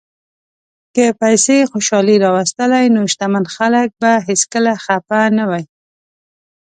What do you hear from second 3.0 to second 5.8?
شتمن خلک به هیڅکله خپه نه وای.